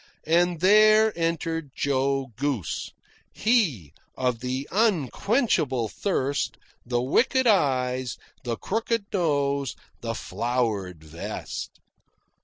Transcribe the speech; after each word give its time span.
And 0.25 0.61
there 0.61 1.15
entered 1.15 1.69
Joe 1.75 2.31
Goose 2.35 2.91
he 3.31 3.93
of 4.17 4.39
the 4.39 4.67
unquenchable 4.71 5.89
thirst, 5.89 6.57
the 6.83 7.03
wicked 7.03 7.45
eyes, 7.45 8.17
the 8.43 8.57
crooked 8.57 9.05
nose, 9.13 9.75
the 9.99 10.15
flowered 10.15 11.03
vest. 11.03 11.79